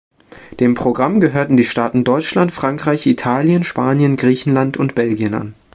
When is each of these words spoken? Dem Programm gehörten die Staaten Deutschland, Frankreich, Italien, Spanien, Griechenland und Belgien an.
Dem 0.59 0.73
Programm 0.73 1.19
gehörten 1.19 1.57
die 1.57 1.63
Staaten 1.63 2.03
Deutschland, 2.03 2.51
Frankreich, 2.51 3.05
Italien, 3.05 3.63
Spanien, 3.63 4.15
Griechenland 4.15 4.75
und 4.77 4.95
Belgien 4.95 5.35
an. 5.35 5.53